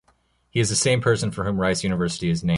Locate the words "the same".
0.69-0.99